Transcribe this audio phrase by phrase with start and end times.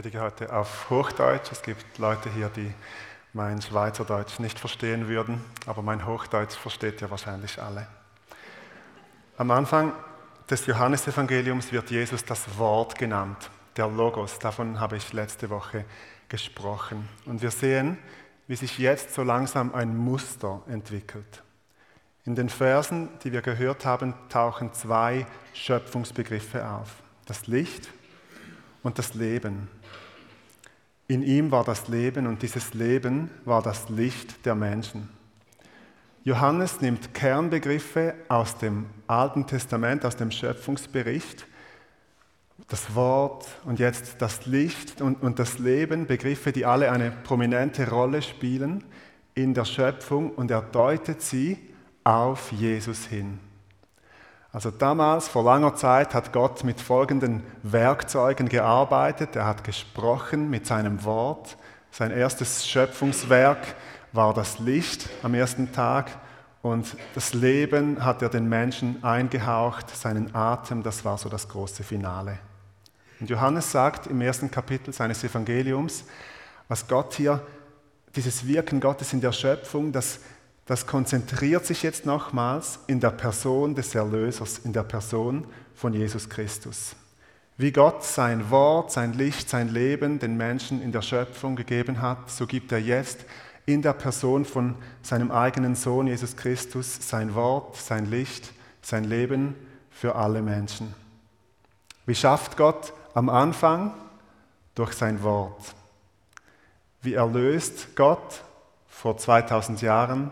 [0.00, 1.52] predige heute auf Hochdeutsch.
[1.52, 2.72] Es gibt Leute hier, die
[3.34, 7.86] mein Schweizerdeutsch nicht verstehen würden, aber mein Hochdeutsch versteht ihr wahrscheinlich alle.
[9.36, 9.92] Am Anfang
[10.48, 14.38] des Johannesevangeliums wird Jesus das Wort genannt, der Logos.
[14.38, 15.84] Davon habe ich letzte Woche
[16.30, 17.06] gesprochen.
[17.26, 17.98] Und wir sehen,
[18.46, 21.42] wie sich jetzt so langsam ein Muster entwickelt.
[22.24, 26.88] In den Versen, die wir gehört haben, tauchen zwei Schöpfungsbegriffe auf.
[27.26, 27.90] Das Licht
[28.82, 29.68] und das Leben.
[31.10, 35.08] In ihm war das Leben und dieses Leben war das Licht der Menschen.
[36.22, 41.48] Johannes nimmt Kernbegriffe aus dem Alten Testament, aus dem Schöpfungsbericht,
[42.68, 47.90] das Wort und jetzt das Licht und, und das Leben, Begriffe, die alle eine prominente
[47.90, 48.84] Rolle spielen
[49.34, 51.58] in der Schöpfung und er deutet sie
[52.04, 53.40] auf Jesus hin.
[54.52, 59.36] Also damals, vor langer Zeit, hat Gott mit folgenden Werkzeugen gearbeitet.
[59.36, 61.56] Er hat gesprochen mit seinem Wort.
[61.92, 63.58] Sein erstes Schöpfungswerk
[64.12, 66.10] war das Licht am ersten Tag
[66.62, 71.82] und das Leben hat er den Menschen eingehaucht, seinen Atem, das war so das große
[71.84, 72.38] Finale.
[73.18, 76.04] Und Johannes sagt im ersten Kapitel seines Evangeliums,
[76.68, 77.40] was Gott hier,
[78.16, 80.18] dieses Wirken Gottes in der Schöpfung, das
[80.70, 86.28] das konzentriert sich jetzt nochmals in der Person des Erlösers, in der Person von Jesus
[86.28, 86.94] Christus.
[87.56, 92.30] Wie Gott sein Wort, sein Licht, sein Leben den Menschen in der Schöpfung gegeben hat,
[92.30, 93.24] so gibt er jetzt
[93.66, 99.56] in der Person von seinem eigenen Sohn Jesus Christus sein Wort, sein Licht, sein Leben
[99.90, 100.94] für alle Menschen.
[102.06, 103.92] Wie schafft Gott am Anfang?
[104.76, 105.74] Durch sein Wort.
[107.02, 108.44] Wie erlöst Gott
[108.86, 110.30] vor 2000 Jahren?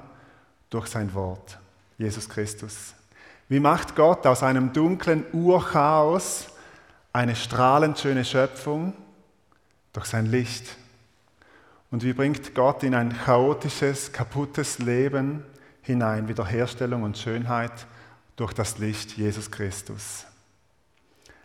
[0.70, 1.58] Durch sein Wort,
[1.96, 2.94] Jesus Christus.
[3.48, 6.48] Wie macht Gott aus einem dunklen Urchaos
[7.12, 8.92] eine strahlend schöne Schöpfung?
[9.92, 10.76] Durch sein Licht.
[11.90, 15.42] Und wie bringt Gott in ein chaotisches, kaputtes Leben
[15.80, 17.86] hinein Wiederherstellung und Schönheit
[18.36, 20.26] durch das Licht Jesus Christus?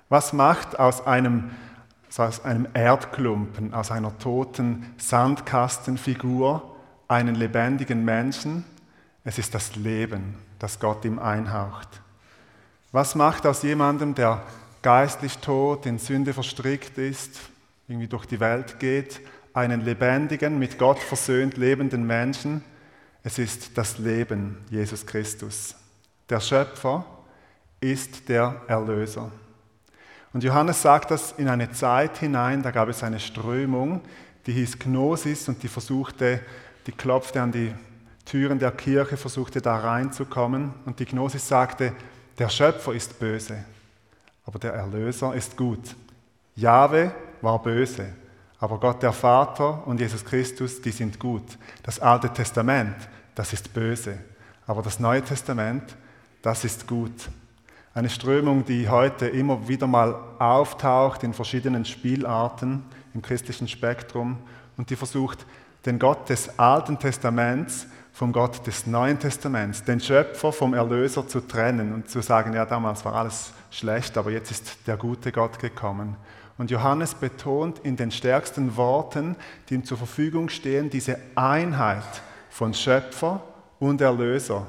[0.10, 1.52] Was macht aus einem,
[2.18, 6.76] aus einem Erdklumpen, aus einer toten Sandkastenfigur
[7.08, 8.66] einen lebendigen Menschen?
[9.24, 11.88] Es ist das Leben, das Gott ihm einhaucht.
[12.92, 14.44] Was macht aus jemandem, der
[14.82, 17.40] geistlich tot, in Sünde verstrickt ist,
[17.88, 19.22] irgendwie durch die Welt geht,
[19.54, 22.64] einen lebendigen, mit Gott versöhnt lebenden Menschen?
[23.24, 25.76] Es ist das Leben, Jesus Christus.
[26.30, 27.06] Der Schöpfer
[27.80, 29.32] ist der Erlöser.
[30.34, 34.02] Und Johannes sagt das in eine Zeit hinein, da gab es eine Strömung,
[34.46, 36.42] die hieß Gnosis und die versuchte,
[36.88, 37.74] die klopfte an die
[38.26, 41.94] Türen der Kirche, versuchte da reinzukommen und die Gnosis sagte,
[42.38, 43.64] der Schöpfer ist böse,
[44.46, 45.96] aber der Erlöser ist gut.
[46.56, 48.08] Jahwe war böse,
[48.60, 51.58] aber Gott der Vater und Jesus Christus, die sind gut.
[51.84, 52.96] Das Alte Testament,
[53.36, 54.18] das ist böse,
[54.66, 55.96] aber das Neue Testament,
[56.42, 57.30] das ist gut.
[57.94, 62.84] Eine Strömung, die heute immer wieder mal auftaucht in verschiedenen Spielarten
[63.14, 64.38] im christlichen Spektrum
[64.78, 65.46] und die versucht,
[65.86, 71.42] den Gott des Alten Testaments vom Gott des Neuen Testaments, den Schöpfer vom Erlöser zu
[71.42, 75.58] trennen und zu sagen, ja, damals war alles schlecht, aber jetzt ist der gute Gott
[75.58, 76.16] gekommen.
[76.60, 79.36] Und Johannes betont in den stärksten Worten,
[79.68, 82.04] die ihm zur Verfügung stehen, diese Einheit
[82.52, 83.42] von Schöpfer
[83.80, 84.68] und Erlöser,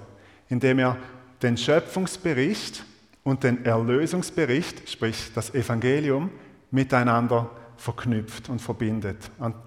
[0.48, 0.96] indem er
[1.42, 2.82] den Schöpfungsbericht
[3.24, 6.30] und den Erlösungsbericht, sprich das Evangelium,
[6.70, 9.18] miteinander verknüpft und verbindet.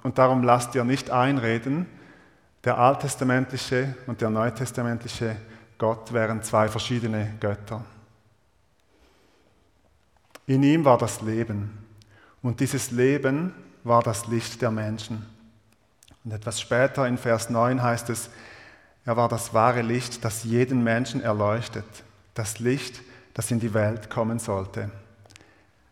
[0.02, 1.86] Und darum lasst ihr nicht einreden,
[2.68, 5.38] der alttestamentliche und der neutestamentliche
[5.78, 7.82] Gott wären zwei verschiedene Götter.
[10.48, 11.78] In ihm war das Leben
[12.42, 13.54] und dieses Leben
[13.86, 15.26] war das Licht der Menschen.
[16.26, 18.30] Und etwas später in Vers 9 heißt es,
[19.06, 21.86] er war das wahre Licht, das jeden Menschen erleuchtet,
[22.34, 23.00] das Licht,
[23.34, 24.92] das in die Welt kommen sollte.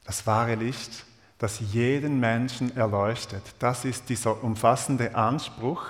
[0.03, 1.05] Das wahre Licht,
[1.39, 3.43] das jeden Menschen erleuchtet.
[3.59, 5.85] Das ist dieser umfassende Anspruch,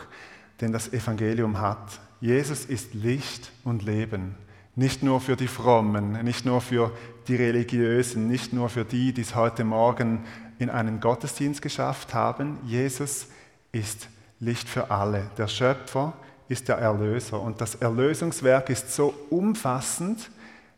[0.61, 1.99] den das Evangelium hat.
[2.21, 4.35] Jesus ist Licht und Leben.
[4.75, 6.91] Nicht nur für die Frommen, nicht nur für
[7.27, 10.25] die Religiösen, nicht nur für die, die es heute Morgen
[10.59, 12.57] in einen Gottesdienst geschafft haben.
[12.65, 13.27] Jesus
[13.71, 14.09] ist
[14.39, 15.29] Licht für alle.
[15.37, 16.13] Der Schöpfer
[16.47, 17.39] ist der Erlöser.
[17.39, 20.29] Und das Erlösungswerk ist so umfassend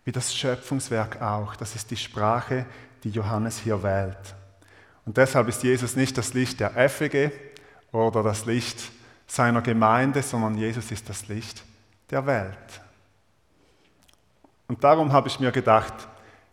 [0.05, 1.55] wie das Schöpfungswerk auch.
[1.55, 2.65] Das ist die Sprache,
[3.03, 4.35] die Johannes hier wählt.
[5.05, 7.31] Und deshalb ist Jesus nicht das Licht der FEG
[7.91, 8.91] oder das Licht
[9.27, 11.63] seiner Gemeinde, sondern Jesus ist das Licht
[12.09, 12.81] der Welt.
[14.67, 15.93] Und darum habe ich mir gedacht,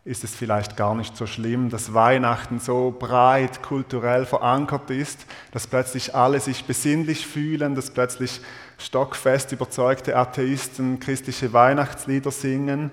[0.05, 5.67] ist es vielleicht gar nicht so schlimm, dass Weihnachten so breit kulturell verankert ist, dass
[5.67, 8.43] plötzlich alle sich besinnlich fühlen, dass plötzlich
[8.77, 12.91] stockfest überzeugte Atheisten christliche Weihnachtslieder singen,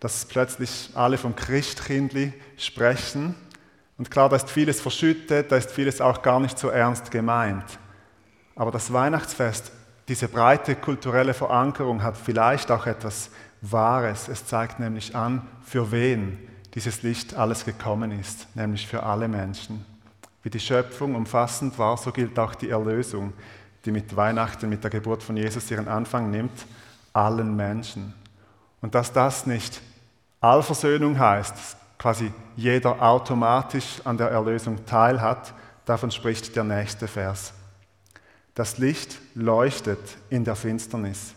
[0.00, 3.36] dass plötzlich alle vom Christkindli sprechen.
[3.96, 7.78] Und klar, da ist vieles verschüttet, da ist vieles auch gar nicht so ernst gemeint.
[8.58, 9.70] Aber das Weihnachtsfest,
[10.08, 14.26] diese breite kulturelle Verankerung hat vielleicht auch etwas Wahres.
[14.26, 16.36] Es zeigt nämlich an, für wen
[16.74, 19.86] dieses Licht alles gekommen ist, nämlich für alle Menschen.
[20.42, 23.32] Wie die Schöpfung umfassend war, so gilt auch die Erlösung,
[23.84, 26.66] die mit Weihnachten, mit der Geburt von Jesus ihren Anfang nimmt,
[27.12, 28.12] allen Menschen.
[28.80, 29.80] Und dass das nicht
[30.40, 35.54] Allversöhnung heißt, quasi jeder automatisch an der Erlösung teilhat,
[35.84, 37.52] davon spricht der nächste Vers.
[38.58, 40.00] Das Licht leuchtet
[40.30, 41.32] in der Finsternis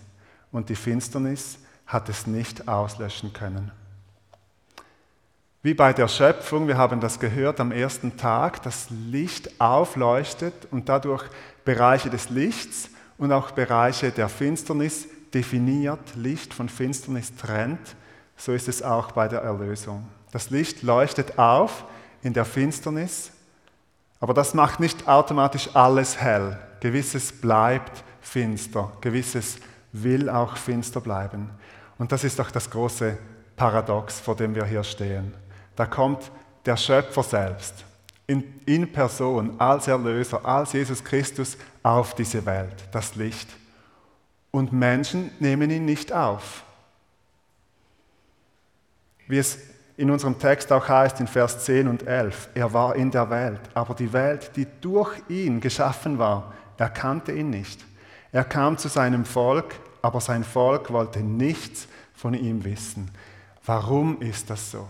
[0.52, 3.72] und die Finsternis hat es nicht auslöschen können.
[5.62, 10.90] Wie bei der Schöpfung, wir haben das gehört am ersten Tag, das Licht aufleuchtet und
[10.90, 11.24] dadurch
[11.64, 12.90] Bereiche des Lichts
[13.20, 17.96] und auch Bereiche der Finsternis definiert, Licht von Finsternis trennt,
[18.36, 20.08] so ist es auch bei der Erlösung.
[20.32, 21.86] Das Licht leuchtet auf
[22.24, 23.32] in der Finsternis,
[24.22, 26.58] aber das macht nicht automatisch alles hell.
[26.80, 29.58] Gewisses bleibt finster, gewisses
[29.92, 31.50] will auch finster bleiben.
[31.98, 33.18] Und das ist doch das große
[33.56, 35.34] Paradox, vor dem wir hier stehen.
[35.76, 36.32] Da kommt
[36.66, 37.84] der Schöpfer selbst
[38.28, 43.50] in, in Person als Erlöser, als Jesus Christus auf diese Welt, das Licht.
[44.52, 46.64] Und Menschen nehmen ihn nicht auf.
[49.28, 49.58] Wie es
[50.02, 53.62] in unserem Text auch heißt in Vers 10 und 11, er war in der Welt,
[53.76, 57.86] aber die Welt, die durch ihn geschaffen war, erkannte ihn nicht.
[58.32, 63.12] Er kam zu seinem Volk, aber sein Volk wollte nichts von ihm wissen.
[63.64, 64.90] Warum ist das so?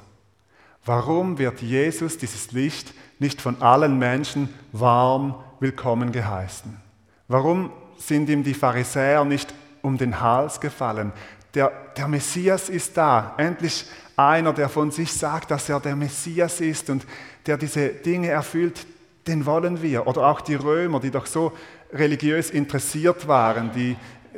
[0.85, 6.79] Warum wird Jesus, dieses Licht, nicht von allen Menschen warm willkommen geheißen?
[7.27, 11.11] Warum sind ihm die Pharisäer nicht um den Hals gefallen?
[11.53, 13.33] Der, der Messias ist da.
[13.37, 17.05] Endlich einer, der von sich sagt, dass er der Messias ist und
[17.45, 18.85] der diese Dinge erfüllt,
[19.27, 20.07] den wollen wir.
[20.07, 21.51] Oder auch die Römer, die doch so
[21.93, 23.97] religiös interessiert waren, die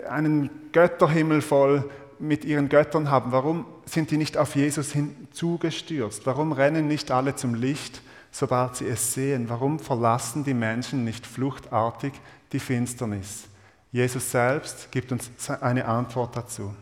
[0.10, 1.90] einen Götterhimmel voll
[2.20, 6.26] mit ihren Göttern haben, warum sind die nicht auf Jesus hinzugestürzt?
[6.26, 8.02] Warum rennen nicht alle zum Licht,
[8.32, 9.50] sobald sie es sehen?
[9.50, 12.14] Warum verlassen die Menschen nicht fluchtartig
[12.52, 13.44] die Finsternis?
[13.92, 15.30] Jesus selbst gibt uns
[15.62, 16.74] eine Antwort dazu.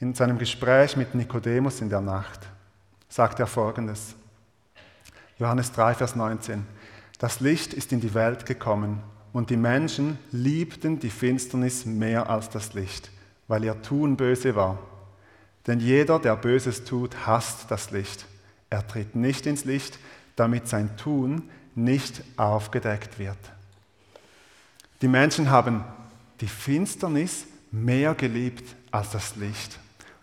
[0.00, 2.40] In seinem Gespräch mit Nikodemus in der Nacht
[3.08, 4.14] sagt er folgendes.
[5.38, 6.64] Johannes 3, Vers 19.
[7.18, 9.02] Das Licht ist in die Welt gekommen
[9.32, 13.10] und die Menschen liebten die Finsternis mehr als das Licht
[13.48, 14.78] weil ihr Tun böse war.
[15.66, 18.26] Denn jeder, der Böses tut, hasst das Licht.
[18.70, 19.98] Er tritt nicht ins Licht,
[20.36, 23.38] damit sein Tun nicht aufgedeckt wird.
[25.02, 25.84] Die Menschen haben
[26.40, 29.78] die Finsternis mehr geliebt als das Licht.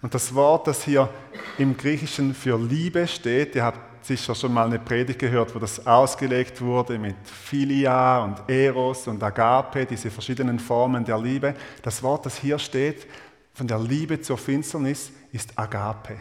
[0.06, 1.10] Und das Wort, das hier
[1.58, 5.88] im Griechischen für Liebe steht, ihr habt sicher schon mal eine Predigt gehört, wo das
[5.88, 11.56] ausgelegt wurde mit Philia und Eros und Agape, diese verschiedenen Formen der Liebe.
[11.82, 13.08] Das Wort, das hier steht,
[13.56, 16.18] von der Liebe zur Finsternis, ist Agape.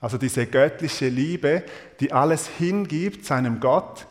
[0.00, 1.64] Also diese göttliche Liebe,
[2.00, 4.06] die alles hingibt seinem Gott,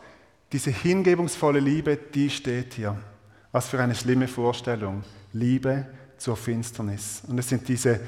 [0.52, 2.96] diese hingebungsvolle Liebe, die steht hier.
[3.50, 5.02] Was für eine schlimme Vorstellung.
[5.32, 5.86] Liebe
[6.16, 7.22] zur Finsternis.
[7.26, 7.98] Und es sind diese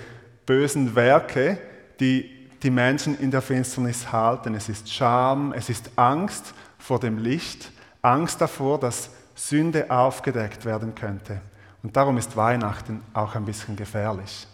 [0.46, 1.58] bösen Werke,
[2.00, 2.30] die
[2.62, 4.54] die Menschen in der Finsternis halten.
[4.54, 7.72] Es ist Scham, es ist Angst vor dem Licht,
[8.02, 11.40] Angst davor, dass Sünde aufgedeckt werden könnte.
[11.82, 14.46] Und darum ist Weihnachten auch ein bisschen gefährlich.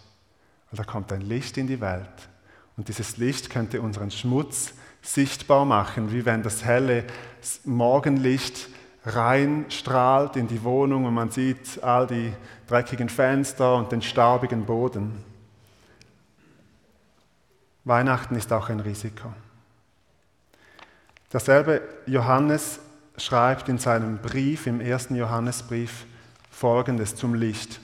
[0.71, 2.07] Weil da kommt ein Licht in die Welt.
[2.77, 7.03] Und dieses Licht könnte unseren Schmutz sichtbar machen, wie wenn das helle
[7.65, 8.69] Morgenlicht
[9.05, 12.33] reinstrahlt in die Wohnung und man sieht all die
[12.67, 15.23] dreckigen Fenster und den staubigen Boden.
[17.89, 19.33] Weihnachten ist auch ein Risiko.
[21.33, 22.79] Derselbe Johannes
[23.17, 26.05] schreibt in seinem Brief, im ersten Johannesbrief,
[26.51, 27.81] Folgendes zum Licht.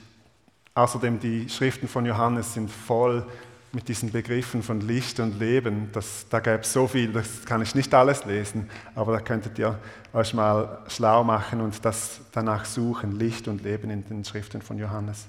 [0.74, 3.26] Außerdem die Schriften von Johannes sind voll
[3.72, 5.90] mit diesen Begriffen von Licht und Leben.
[5.92, 9.58] Das, da gäbe es so viel, das kann ich nicht alles lesen, aber da könntet
[9.58, 9.76] ihr
[10.12, 14.78] euch mal schlau machen und das danach suchen, Licht und Leben in den Schriften von
[14.78, 15.26] Johannes.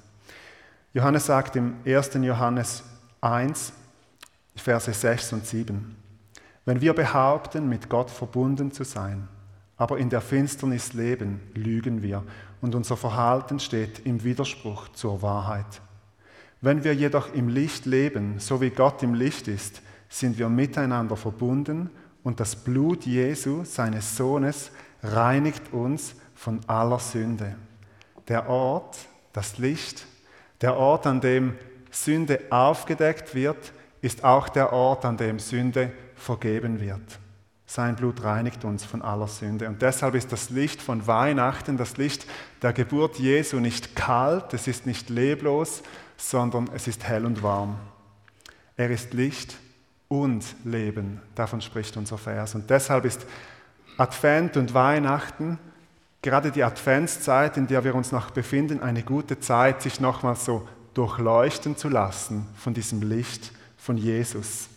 [0.94, 2.14] Johannes sagt im 1.
[2.22, 2.84] Johannes
[3.22, 3.74] 1,
[4.58, 5.96] Verse 6 und 7.
[6.66, 9.28] Wenn wir behaupten, mit Gott verbunden zu sein,
[9.78, 12.24] aber in der Finsternis leben, lügen wir
[12.62, 15.82] und unser Verhalten steht im Widerspruch zur Wahrheit.
[16.60, 21.16] Wenn wir jedoch im Licht leben, so wie Gott im Licht ist, sind wir miteinander
[21.16, 21.90] verbunden
[22.24, 24.72] und das Blut Jesu, seines Sohnes,
[25.04, 27.56] reinigt uns von aller Sünde.
[28.28, 28.98] Der Ort,
[29.34, 30.06] das Licht,
[30.62, 31.56] der Ort, an dem
[31.92, 33.72] Sünde aufgedeckt wird,
[34.02, 37.20] ist auch der Ort, an dem Sünde vergeben wird.
[37.66, 39.68] Sein Blut reinigt uns von aller Sünde.
[39.68, 42.26] Und deshalb ist das Licht von Weihnachten, das Licht
[42.62, 45.84] der Geburt Jesu nicht kalt, es ist nicht leblos,
[46.16, 47.78] sondern es ist hell und warm.
[48.78, 49.58] Er ist Licht
[50.08, 51.22] und Leben.
[51.36, 52.56] Davon spricht unser Vers.
[52.56, 53.26] Und deshalb ist
[53.98, 55.60] Advent und Weihnachten,
[56.22, 60.68] gerade die Adventszeit, in der wir uns noch befinden, eine gute Zeit, sich nochmals so
[60.94, 63.52] durchleuchten zu lassen von diesem Licht
[63.88, 64.68] von Jesus.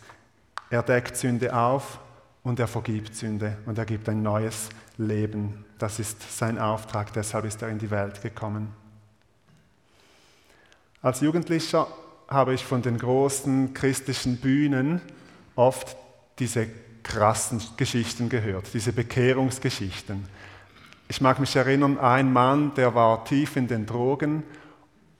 [0.69, 1.99] Er deckt Sünde auf
[2.43, 5.65] und er vergibt Sünde und er gibt ein neues Leben.
[5.77, 8.73] Das ist sein Auftrag, deshalb ist er in die Welt gekommen.
[11.01, 11.87] Als Jugendlicher
[12.29, 15.01] habe ich von den großen christlichen Bühnen
[15.57, 15.97] oft
[16.39, 16.67] diese
[17.03, 20.25] krassen Geschichten gehört, diese Bekehrungsgeschichten.
[21.09, 24.43] Ich mag mich erinnern, ein Mann, der war tief in den Drogen,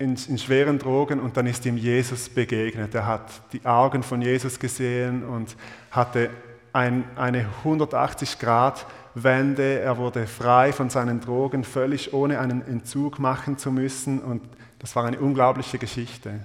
[0.01, 2.95] in, in, schweren Drogen und dann ist ihm Jesus begegnet.
[2.95, 5.55] Er hat die Augen von Jesus gesehen und
[5.91, 6.29] hatte
[6.73, 9.79] ein, eine 180-Grad-Wende.
[9.79, 14.41] Er wurde frei von seinen Drogen, völlig ohne einen Entzug machen zu müssen und
[14.79, 16.39] das war eine unglaubliche Geschichte.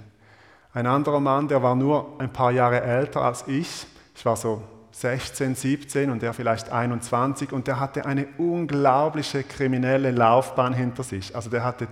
[0.73, 3.87] Ein anderer Mann, der war nur ein paar Jahre älter als ich.
[4.15, 4.61] Ich war so
[4.91, 11.35] 16, 17 und er vielleicht 21 und der hatte eine unglaubliche kriminelle Laufbahn hinter sich.
[11.35, 11.87] Also der, hatte,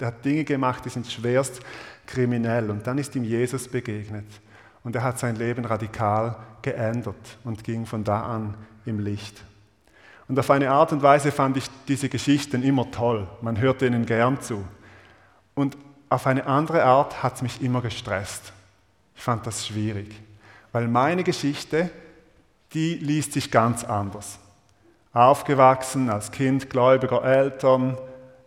[0.00, 1.60] der hat Dinge gemacht, die sind schwerst
[2.06, 2.70] kriminell.
[2.70, 4.26] Und dann ist ihm Jesus begegnet
[4.82, 9.42] und er hat sein Leben radikal geändert und ging von da an im Licht.
[10.28, 13.28] Und auf eine Art und Weise fand ich diese Geschichten immer toll.
[13.42, 14.64] Man hörte ihnen gern zu.
[15.54, 15.76] Und
[16.08, 18.52] auf eine andere Art hat es mich immer gestresst.
[19.16, 20.14] Ich fand das schwierig,
[20.72, 21.90] weil meine Geschichte,
[22.72, 24.38] die liest sich ganz anders.
[25.12, 27.96] Aufgewachsen als Kind gläubiger Eltern,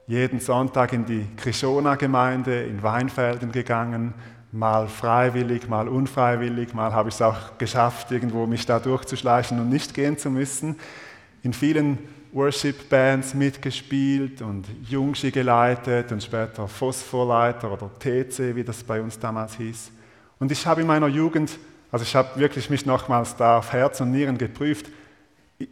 [0.08, 4.14] jeden Sonntag in die Krishona-Gemeinde in Weinfelden gegangen,
[4.54, 9.70] mal freiwillig, mal unfreiwillig, mal habe ich es auch geschafft, irgendwo mich da durchzuschleichen und
[9.70, 10.78] nicht gehen zu müssen.
[11.44, 11.98] In vielen
[12.32, 19.56] Worship-Bands mitgespielt und Jungschi geleitet und später Phosphorleiter oder TC, wie das bei uns damals
[19.56, 19.92] hieß.
[20.40, 21.58] Und ich habe in meiner Jugend,
[21.92, 24.86] also ich habe wirklich mich nochmals da auf Herz und Nieren geprüft,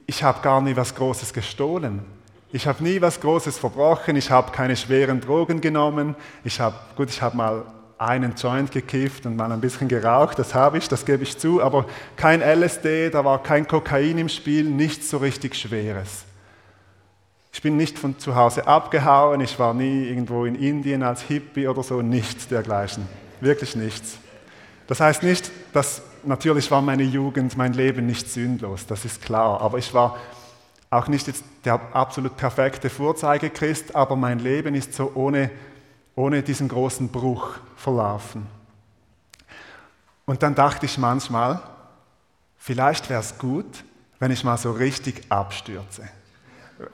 [0.08, 2.01] ich habe gar nie was Großes gestohlen.
[2.55, 6.15] Ich habe nie was Großes verbrochen, ich habe keine schweren Drogen genommen.
[6.45, 7.65] Ich habe, gut, ich habe mal
[7.97, 11.62] einen Joint gekifft und mal ein bisschen geraucht, das habe ich, das gebe ich zu,
[11.62, 11.85] aber
[12.15, 16.24] kein LSD, da war kein Kokain im Spiel, nichts so richtig Schweres.
[17.51, 21.67] Ich bin nicht von zu Hause abgehauen, ich war nie irgendwo in Indien als Hippie
[21.67, 23.05] oder so, nichts dergleichen.
[23.41, 24.17] Wirklich nichts.
[24.88, 29.59] Das heißt nicht, dass natürlich war meine Jugend, mein Leben nicht sündlos, das ist klar,
[29.59, 30.15] aber ich war
[30.96, 35.52] auch nicht jetzt der absolut perfekte Vorzeigechrist, aber mein Leben ist so ohne,
[36.16, 38.48] ohne diesen großen Bruch verlaufen.
[40.25, 41.62] Und dann dachte ich manchmal,
[42.58, 43.84] vielleicht wäre es gut,
[44.20, 46.10] wenn ich mal so richtig abstürze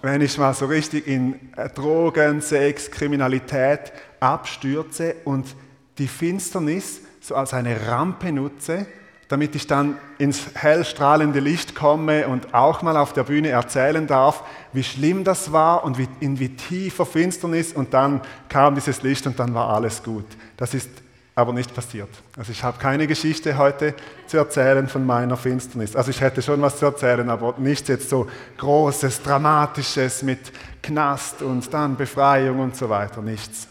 [0.01, 5.55] wenn ich mal so richtig in äh, Drogen, Sex, Kriminalität abstürze und
[5.97, 8.85] die Finsternis so als eine Rampe nutze,
[9.31, 14.43] damit ich dann ins hellstrahlende Licht komme und auch mal auf der Bühne erzählen darf,
[14.73, 19.25] wie schlimm das war und wie, in wie tiefer Finsternis und dann kam dieses Licht
[19.27, 20.25] und dann war alles gut.
[20.57, 20.89] Das ist
[21.33, 22.09] aber nicht passiert.
[22.35, 23.95] Also ich habe keine Geschichte heute
[24.27, 25.95] zu erzählen von meiner Finsternis.
[25.95, 30.51] Also ich hätte schon was zu erzählen, aber nichts jetzt so Großes, Dramatisches mit
[30.83, 33.69] Knast und dann Befreiung und so weiter, nichts.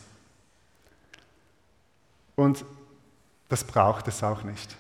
[2.35, 2.65] Und
[3.51, 4.80] das braucht es auch nicht.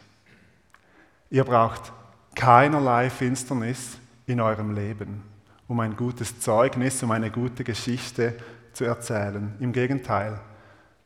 [1.32, 1.92] Ihr braucht
[2.34, 5.22] keinerlei Finsternis in eurem Leben,
[5.68, 8.34] um ein gutes Zeugnis, um eine gute Geschichte
[8.72, 9.54] zu erzählen.
[9.60, 10.40] Im Gegenteil,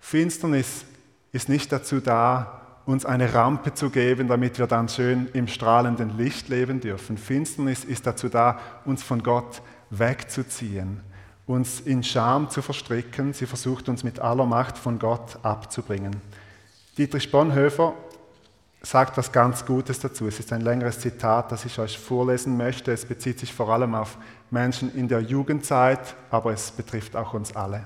[0.01, 0.87] Finsternis
[1.33, 6.17] ist nicht dazu da, uns eine Rampe zu geben, damit wir dann schön im strahlenden
[6.17, 7.19] Licht leben dürfen.
[7.19, 11.01] Finsternis ist dazu da, uns von Gott wegzuziehen,
[11.47, 13.35] uns in Scham zu verstricken.
[13.35, 16.17] Sie versucht uns mit aller Macht von Gott abzubringen.
[16.97, 17.93] Dietrich Bonhoeffer
[18.85, 20.29] sagt was ganz Gutes dazu.
[20.29, 22.93] Es ist ein längeres Zitat, das ich euch vorlesen möchte.
[22.93, 24.19] Es bezieht sich vor allem auf
[24.51, 27.85] Menschen in der Jugendzeit, aber es betrifft auch uns alle.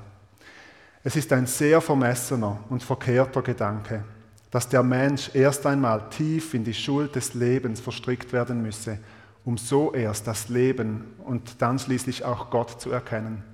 [1.05, 4.03] Es ist ein sehr vermessener und verkehrter Gedanke,
[4.51, 8.99] dass der Mensch erst einmal tief in die Schuld des Lebens verstrickt werden müsse,
[9.45, 13.45] um so erst das Leben und dann schließlich auch Gott zu erkennen.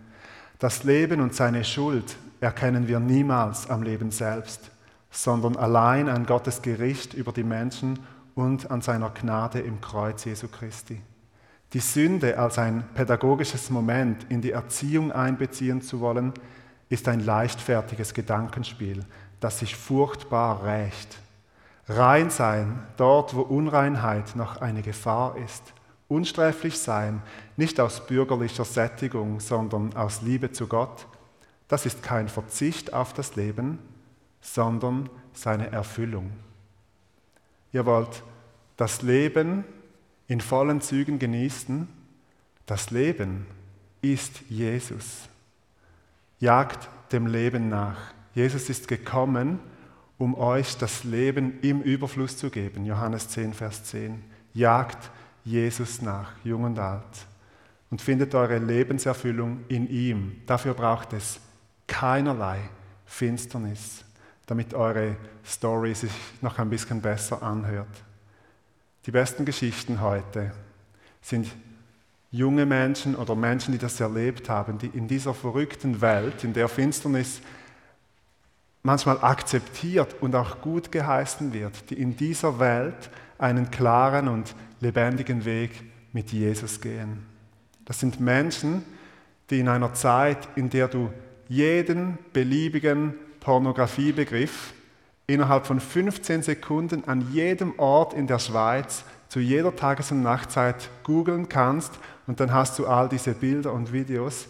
[0.59, 4.71] Das Leben und seine Schuld erkennen wir niemals am Leben selbst,
[5.15, 8.01] sondern allein an Gottes Gericht über die Menschen
[8.35, 11.01] und an seiner Gnade im Kreuz Jesu Christi.
[11.73, 16.33] Die Sünde als ein pädagogisches Moment in die Erziehung einbeziehen zu wollen,
[16.89, 19.05] ist ein leichtfertiges Gedankenspiel,
[19.41, 21.19] das sich furchtbar rächt.
[21.89, 25.63] Rein sein, dort wo Unreinheit noch eine Gefahr ist.
[26.09, 27.23] Unsträflich sein,
[27.57, 31.07] nicht aus bürgerlicher Sättigung, sondern aus Liebe zu Gott,
[31.69, 33.79] das ist kein Verzicht auf das Leben,
[34.45, 36.31] sondern seine Erfüllung.
[37.73, 38.23] Ihr wollt
[38.77, 39.65] das Leben
[40.29, 41.89] in vollen Zügen genießen.
[42.67, 43.47] Das Leben
[44.03, 45.29] ist Jesus.
[46.39, 47.97] Jagt dem Leben nach.
[48.35, 49.59] Jesus ist gekommen,
[50.19, 52.85] um euch das Leben im Überfluss zu geben.
[52.85, 54.23] Johannes 10, Vers 10.
[54.53, 55.11] Jagt
[55.45, 57.27] Jesus nach, jung und alt.
[57.91, 60.43] Und findet eure Lebenserfüllung in ihm.
[60.47, 61.41] Dafür braucht es
[61.87, 62.59] keinerlei
[63.07, 64.05] Finsternis,
[64.47, 67.87] damit eure Story sich noch ein bisschen besser anhört.
[69.07, 70.53] Die besten Geschichten heute
[71.21, 71.49] sind
[72.31, 76.69] junge Menschen oder Menschen, die das erlebt haben, die in dieser verrückten Welt, in der
[76.69, 77.41] Finsternis
[78.83, 85.45] manchmal akzeptiert und auch gut geheißen wird, die in dieser Welt einen klaren und lebendigen
[85.45, 85.71] Weg
[86.13, 87.25] mit Jesus gehen.
[87.85, 88.85] Das sind Menschen,
[89.51, 91.11] die in einer Zeit, in der du
[91.49, 94.73] jeden beliebigen Pornografiebegriff
[95.27, 100.89] innerhalb von 15 Sekunden an jedem Ort in der Schweiz zu jeder Tages- und Nachtzeit
[101.03, 101.93] googeln kannst
[102.27, 104.47] und dann hast du all diese Bilder und Videos,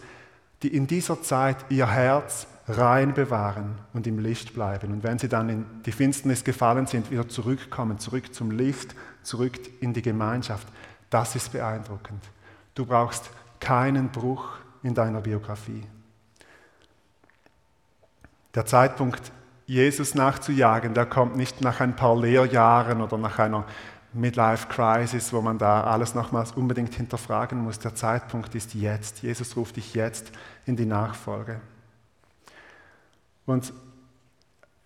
[0.63, 4.93] die in dieser Zeit ihr Herz rein bewahren und im Licht bleiben.
[4.93, 9.59] Und wenn sie dann in die Finsternis gefallen sind, wieder zurückkommen, zurück zum Licht, zurück
[9.81, 10.69] in die Gemeinschaft.
[11.11, 12.23] Das ist beeindruckend.
[12.75, 14.49] Du brauchst keinen Bruch
[14.83, 15.83] in deiner Biografie.
[18.55, 19.33] Der Zeitpunkt,
[19.67, 23.65] Jesus nachzujagen, der kommt nicht nach ein paar Lehrjahren oder nach einer
[24.13, 27.81] Midlife Crisis, wo man da alles nochmals unbedingt hinterfragen muss.
[27.81, 29.23] Der Zeitpunkt ist jetzt.
[29.23, 30.31] Jesus ruft dich jetzt
[30.67, 31.61] in die Nachfolge.
[33.45, 33.73] Und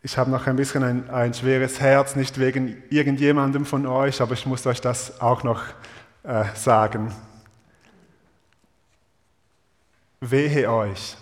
[0.00, 4.32] ich habe noch ein bisschen ein, ein, schweres Herz, nicht wegen irgendjemandem von euch, aber
[4.32, 5.62] ich muss euch das auch noch
[6.22, 7.12] äh, sagen.
[10.20, 11.16] Wehe euch,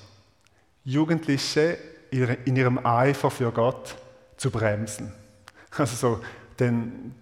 [0.85, 1.79] Jugendliche
[2.11, 3.97] in ihrem Eifer für Gott
[4.37, 5.12] zu bremsen.
[5.77, 6.21] Also so
[6.59, 7.14] den,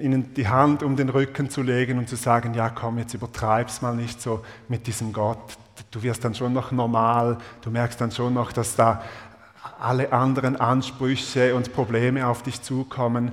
[0.00, 3.82] ihnen die Hand um den Rücken zu legen und zu sagen, ja komm, jetzt übertreib's
[3.82, 5.56] mal nicht so mit diesem Gott.
[5.90, 9.02] Du wirst dann schon noch normal, du merkst dann schon noch, dass da
[9.78, 13.32] alle anderen Ansprüche und Probleme auf dich zukommen.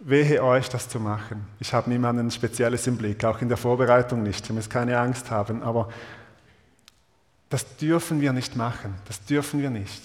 [0.00, 1.46] Wehe euch, das zu machen.
[1.58, 4.48] Ich habe niemanden Spezielles im Blick, auch in der Vorbereitung nicht.
[4.48, 5.88] Ihr müsst keine Angst haben, aber
[7.48, 8.94] das dürfen wir nicht machen.
[9.06, 10.02] Das dürfen wir nicht.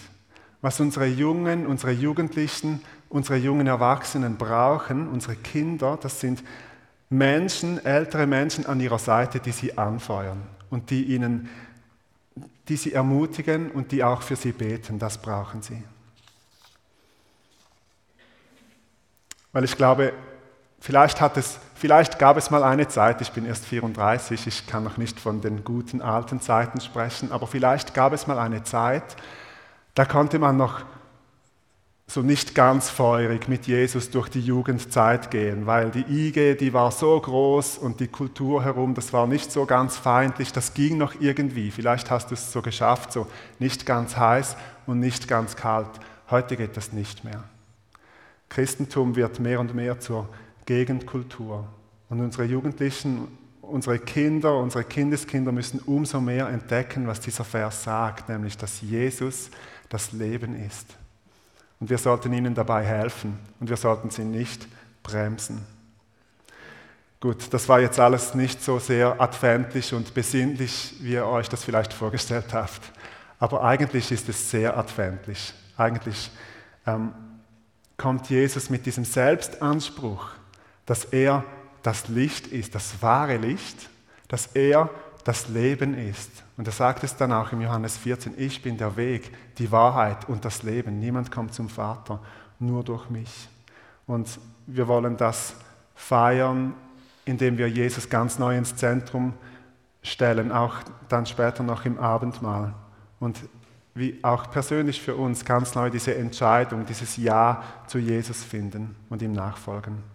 [0.62, 6.44] Was unsere Jungen, unsere Jugendlichen, unsere jungen Erwachsenen brauchen, unsere Kinder, das sind
[7.10, 11.50] Menschen, ältere Menschen an ihrer Seite, die sie anfeuern und die ihnen
[12.68, 15.00] die sie ermutigen und die auch für sie beten.
[15.00, 15.84] Das brauchen sie.
[19.52, 20.14] Weil ich glaube,
[20.80, 24.86] vielleicht, hat es, vielleicht gab es mal eine Zeit, ich bin erst 34, ich kann
[24.86, 29.18] noch nicht von den guten alten Zeiten sprechen, aber vielleicht gab es mal eine Zeit,
[29.96, 30.84] da konnte man noch
[32.08, 36.92] so nicht ganz feurig mit Jesus durch die Jugendzeit gehen, weil die IG, die war
[36.92, 41.14] so groß und die Kultur herum, das war nicht so ganz feindlich, das ging noch
[41.22, 41.72] irgendwie.
[41.72, 43.28] Vielleicht hast du es so geschafft, so
[43.60, 45.88] nicht ganz heiß und nicht ganz kalt.
[46.30, 47.46] Heute geht das nicht mehr.
[48.50, 50.28] Christentum wird mehr und mehr zur
[50.66, 51.66] Gegenkultur.
[52.10, 53.30] Und unsere Jugendlichen,
[53.62, 59.50] unsere Kinder, unsere Kindeskinder müssen umso mehr entdecken, was dieser Vers sagt, nämlich dass Jesus
[59.92, 60.88] das Leben ist.
[61.80, 64.68] Und wir sollten ihnen dabei helfen und wir sollten sie nicht
[65.04, 65.66] bremsen.
[67.20, 71.64] Gut, das war jetzt alles nicht so sehr adventlich und besinnlich, wie ihr euch das
[71.64, 72.82] vielleicht vorgestellt habt.
[73.38, 75.54] Aber eigentlich ist es sehr adventlich.
[75.78, 76.32] Eigentlich
[76.88, 77.14] ähm,
[77.98, 80.30] kommt Jesus mit diesem Selbstanspruch,
[80.86, 81.44] dass er
[81.84, 83.90] das Licht ist, das wahre Licht,
[84.28, 84.90] dass er
[85.24, 86.44] das Leben ist.
[86.58, 90.28] Und er sagt es dann auch im Johannes 14, ich bin der Weg, die Wahrheit
[90.28, 91.00] und das Leben.
[91.00, 92.20] Niemand kommt zum Vater,
[92.60, 93.50] nur durch mich.
[94.08, 95.56] Und wir wollen das
[95.96, 96.74] feiern,
[97.26, 99.34] indem wir Jesus ganz neu ins Zentrum
[100.04, 100.76] stellen, auch
[101.10, 102.74] dann später noch im Abendmahl.
[103.20, 103.40] Und
[103.94, 109.22] wie auch persönlich für uns ganz neu diese Entscheidung, dieses Ja zu Jesus finden und
[109.22, 110.11] ihm nachfolgen.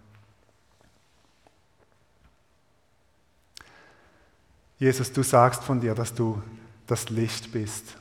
[4.79, 6.43] Jesus, du sagst von dir, dass du
[6.87, 7.97] das Licht bist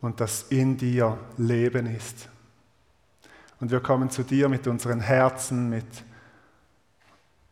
[0.00, 2.28] und dass in dir Leben ist.
[3.58, 5.86] Und wir kommen zu dir mit unseren Herzen, mit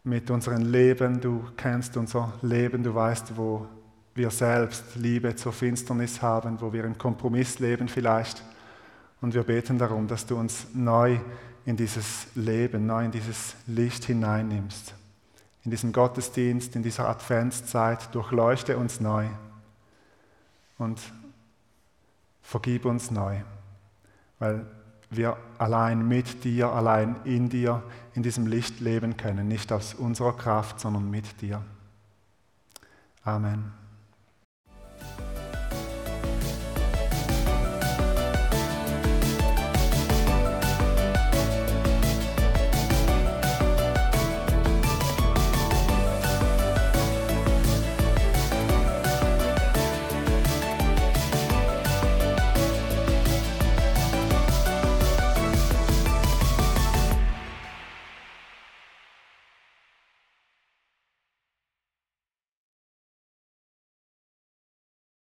[0.04, 1.20] mit unserem Leben.
[1.20, 3.66] Du kennst unser Leben, du weißt, wo
[4.14, 8.44] wir selbst Liebe zur Finsternis haben, wo wir im Kompromiss leben vielleicht.
[9.20, 11.18] Und wir beten darum, dass du uns neu
[11.64, 14.94] in dieses Leben, neu in dieses Licht hineinnimmst.
[15.64, 19.28] In diesem Gottesdienst, in dieser Adventszeit, durchleuchte uns neu
[20.76, 21.00] und
[22.42, 23.40] vergib uns neu,
[24.38, 24.66] weil
[25.10, 27.82] wir allein mit dir, allein in dir,
[28.14, 31.62] in diesem Licht leben können, nicht aus unserer Kraft, sondern mit dir.
[33.22, 33.83] Amen.